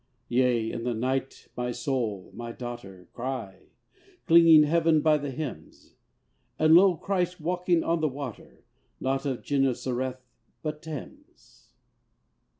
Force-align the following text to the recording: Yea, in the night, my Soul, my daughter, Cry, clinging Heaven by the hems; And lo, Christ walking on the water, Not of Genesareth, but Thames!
Yea, 0.29 0.71
in 0.71 0.83
the 0.83 0.95
night, 0.95 1.47
my 1.55 1.69
Soul, 1.69 2.31
my 2.33 2.51
daughter, 2.51 3.07
Cry, 3.13 3.67
clinging 4.25 4.63
Heaven 4.63 5.01
by 5.01 5.19
the 5.19 5.29
hems; 5.29 5.93
And 6.57 6.73
lo, 6.73 6.95
Christ 6.97 7.39
walking 7.39 7.83
on 7.83 8.01
the 8.01 8.09
water, 8.09 8.63
Not 8.99 9.27
of 9.27 9.43
Genesareth, 9.43 10.25
but 10.63 10.81
Thames! 10.81 11.73